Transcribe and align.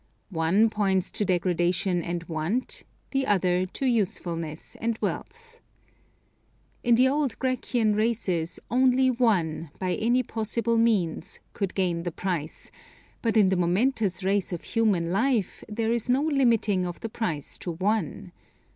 One 0.31 0.71
points 0.71 1.11
to 1.11 1.23
degradation 1.25 2.01
and 2.01 2.23
want, 2.23 2.81
the 3.11 3.27
other, 3.27 3.67
to 3.67 3.85
usefulness 3.85 4.75
and 4.81 4.97
wealth. 4.99 5.61
In 6.83 6.95
the 6.95 7.07
old 7.07 7.37
Grecian 7.37 7.93
races 7.93 8.59
one 8.67 8.95
only, 8.97 9.11
by 9.77 9.93
any 9.93 10.23
possible 10.23 10.79
means, 10.79 11.39
could 11.53 11.75
gain 11.75 12.01
the 12.01 12.11
prize, 12.11 12.71
but 13.21 13.37
in 13.37 13.49
the 13.49 13.55
momentous 13.55 14.23
race 14.23 14.51
of 14.51 14.63
human 14.63 15.11
life 15.11 15.63
there 15.69 15.91
is 15.91 16.09
no 16.09 16.23
limiting 16.23 16.83
of 16.83 16.99
the 17.01 17.07
prize 17.07 17.59
to 17.59 17.73
one. 17.73 18.31